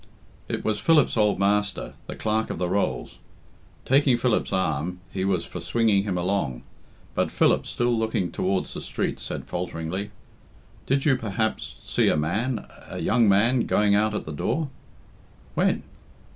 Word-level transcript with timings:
Is 0.49 0.63
was 0.63 0.79
Philip's 0.79 1.15
old 1.15 1.37
master, 1.37 1.93
the 2.07 2.15
Clerk 2.15 2.49
of 2.49 2.57
the 2.57 2.67
Rolls. 2.67 3.19
Taking 3.85 4.17
Philip's 4.17 4.51
arm, 4.51 4.99
he 5.13 5.23
was 5.23 5.45
for 5.45 5.61
swinging 5.61 6.05
him 6.05 6.17
along; 6.17 6.63
but 7.13 7.29
Philip, 7.31 7.67
still 7.67 7.95
looking 7.95 8.31
towards 8.31 8.73
the 8.73 8.81
street, 8.81 9.19
said 9.19 9.45
falteringly, 9.45 10.09
"Did 10.87 11.05
you, 11.05 11.17
perhaps, 11.17 11.75
see 11.83 12.07
a 12.09 12.17
man 12.17 12.65
a 12.89 12.97
young 12.97 13.29
man 13.29 13.67
going 13.67 13.93
out 13.93 14.15
at 14.15 14.25
the 14.25 14.33
door?" 14.33 14.69
"When?" 15.53 15.83